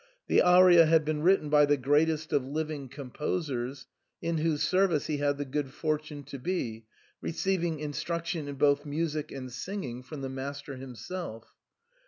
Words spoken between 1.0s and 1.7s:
been written by